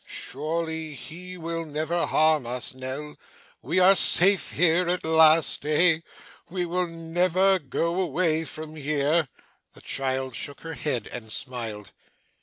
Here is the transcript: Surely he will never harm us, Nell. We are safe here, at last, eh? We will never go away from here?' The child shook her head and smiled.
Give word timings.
Surely 0.07 0.95
he 0.95 1.37
will 1.37 1.63
never 1.63 2.07
harm 2.07 2.47
us, 2.47 2.73
Nell. 2.73 3.17
We 3.61 3.77
are 3.77 3.95
safe 3.95 4.49
here, 4.49 4.89
at 4.89 5.03
last, 5.05 5.63
eh? 5.63 5.99
We 6.49 6.65
will 6.65 6.87
never 6.87 7.59
go 7.59 7.99
away 8.01 8.43
from 8.45 8.75
here?' 8.77 9.27
The 9.75 9.81
child 9.81 10.33
shook 10.35 10.61
her 10.61 10.73
head 10.73 11.05
and 11.11 11.31
smiled. 11.31 11.91